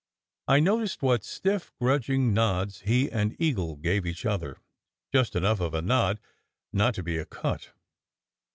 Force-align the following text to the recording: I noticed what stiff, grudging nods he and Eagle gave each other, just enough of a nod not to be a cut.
I 0.47 0.59
noticed 0.59 1.03
what 1.03 1.23
stiff, 1.23 1.71
grudging 1.79 2.33
nods 2.33 2.79
he 2.79 3.11
and 3.11 3.35
Eagle 3.39 3.75
gave 3.75 4.03
each 4.07 4.25
other, 4.25 4.57
just 5.13 5.35
enough 5.35 5.59
of 5.59 5.75
a 5.75 5.81
nod 5.83 6.19
not 6.73 6.95
to 6.95 7.03
be 7.03 7.19
a 7.19 7.25
cut. 7.27 7.69